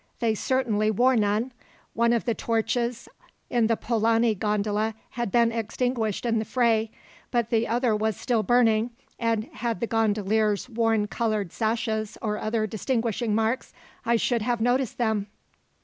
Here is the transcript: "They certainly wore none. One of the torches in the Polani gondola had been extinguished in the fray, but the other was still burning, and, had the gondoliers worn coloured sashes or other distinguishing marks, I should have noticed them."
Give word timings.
"They 0.17 0.33
certainly 0.33 0.89
wore 0.89 1.15
none. 1.15 1.51
One 1.93 2.11
of 2.11 2.25
the 2.25 2.33
torches 2.33 3.07
in 3.51 3.67
the 3.67 3.77
Polani 3.77 4.33
gondola 4.33 4.95
had 5.11 5.31
been 5.31 5.51
extinguished 5.51 6.25
in 6.25 6.39
the 6.39 6.43
fray, 6.43 6.89
but 7.29 7.51
the 7.51 7.67
other 7.67 7.95
was 7.95 8.17
still 8.17 8.41
burning, 8.41 8.89
and, 9.19 9.43
had 9.53 9.79
the 9.79 9.85
gondoliers 9.85 10.67
worn 10.67 11.05
coloured 11.05 11.51
sashes 11.53 12.17
or 12.19 12.39
other 12.39 12.65
distinguishing 12.65 13.35
marks, 13.35 13.73
I 14.03 14.15
should 14.15 14.41
have 14.41 14.59
noticed 14.59 14.97
them." 14.97 15.27